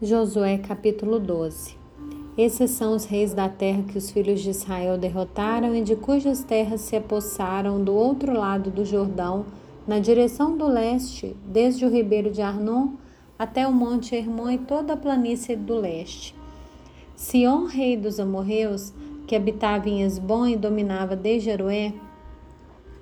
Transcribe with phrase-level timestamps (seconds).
[0.00, 1.74] Josué capítulo 12
[2.36, 6.44] Esses são os reis da terra que os filhos de Israel derrotaram e de cujas
[6.44, 9.44] terras se apossaram do outro lado do Jordão,
[9.88, 12.90] na direção do leste, desde o ribeiro de Arnon
[13.36, 16.32] até o monte Hermon e toda a planície do leste.
[17.16, 18.94] Sion, rei dos amorreus,
[19.26, 21.92] que habitava em Esbom e dominava desde Aroé,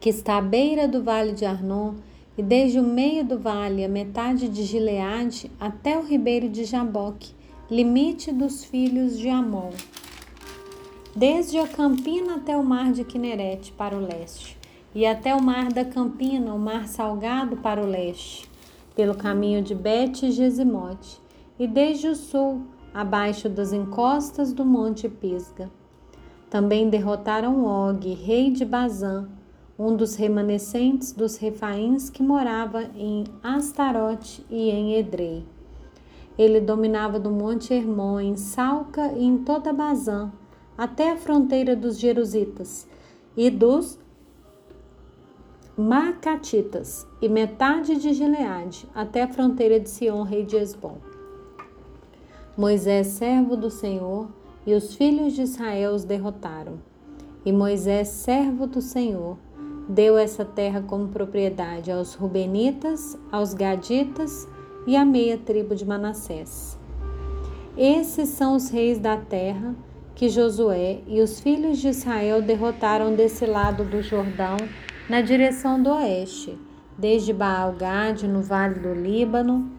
[0.00, 1.92] que está à beira do vale de Arnon,
[2.36, 7.34] e desde o meio do vale, a metade de Gileade, até o ribeiro de Jaboque,
[7.70, 9.70] limite dos filhos de Amon.
[11.14, 14.58] Desde a Campina até o mar de Quinerete, para o leste,
[14.94, 18.48] e até o mar da Campina, o mar salgado, para o leste,
[18.94, 21.18] pelo caminho de Bet e Gesimote,
[21.58, 25.70] e desde o sul, abaixo das encostas do monte Pisga.
[26.50, 29.28] Também derrotaram Og, rei de Bazã,
[29.78, 35.44] um dos remanescentes dos refaíns que morava em Astarote e em Edrei.
[36.38, 40.32] Ele dominava do Monte Hermon, em Salca e em toda Bazã,
[40.76, 42.86] até a fronteira dos Jerusitas
[43.36, 43.98] e dos
[45.78, 50.96] Macatitas, e metade de Gileade, até a fronteira de Sion, rei de Esbom.
[52.56, 54.28] Moisés, servo do Senhor,
[54.66, 56.78] e os filhos de Israel os derrotaram.
[57.44, 59.36] E Moisés, servo do Senhor,
[59.88, 64.48] deu essa terra como propriedade aos Rubenitas, aos Gaditas
[64.86, 66.78] e à meia tribo de Manassés.
[67.76, 69.74] Esses são os reis da terra
[70.14, 74.56] que Josué e os filhos de Israel derrotaram desse lado do Jordão,
[75.10, 76.58] na direção do oeste,
[76.96, 79.70] desde Baal-Gade, no vale do Líbano,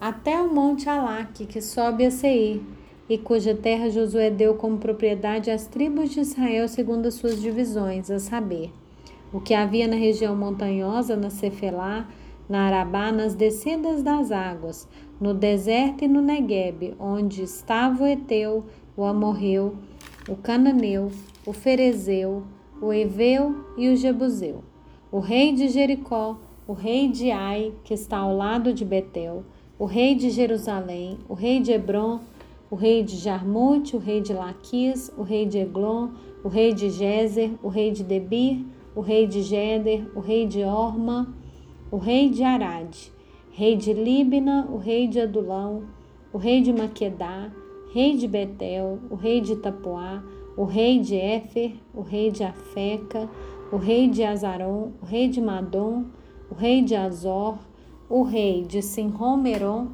[0.00, 2.62] até o monte Alaque, que sobe a Seir,
[3.08, 8.08] e cuja terra Josué deu como propriedade às tribos de Israel segundo as suas divisões,
[8.08, 8.72] a saber,
[9.32, 12.08] o que havia na região montanhosa, na Cefelá,
[12.48, 14.88] na Arabá, nas descidas das águas,
[15.20, 18.64] no deserto e no Negueb, onde estava o Eteu,
[18.96, 19.74] o Amorreu,
[20.28, 21.10] o Cananeu,
[21.44, 22.44] o Ferezeu,
[22.80, 24.62] o Eveu e o Jebuseu,
[25.10, 29.44] o rei de Jericó, o rei de Ai, que está ao lado de Betel,
[29.78, 32.20] o rei de Jerusalém, o rei de Hebron,
[32.70, 36.08] o rei de Jarmute, o rei de Laquis, o rei de Eglon,
[36.42, 38.64] o rei de Gezer, o rei de Debir,
[38.96, 41.36] o rei de Geder, o rei de Orma,
[41.90, 42.96] o rei de Arad,
[43.50, 45.82] rei de Líbina, o rei de Adulão,
[46.32, 47.52] o rei de Maquedá,
[47.92, 50.24] rei de Betel, o rei de Tapuá,
[50.56, 53.28] o rei de Éfer, o rei de Afeca,
[53.70, 56.06] o rei de Azaron, o rei de Madom,
[56.50, 57.58] o rei de Azor,
[58.08, 59.88] o rei de Sinromeron,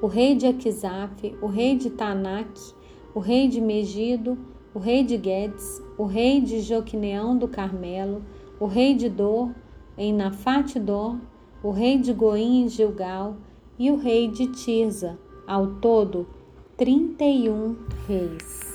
[0.00, 2.60] o rei de Aquisaf, o rei de Tanak,
[3.12, 4.38] o rei de Megido,
[4.74, 8.22] o rei de Guedes, o rei de Joquineão do Carmelo,
[8.58, 9.50] o rei de Dor,
[9.96, 11.16] em Nafate Dor,
[11.62, 13.36] o rei de Goim em Gilgal
[13.78, 16.26] e o rei de Tirza, ao todo,
[16.76, 18.71] trinta e um reis.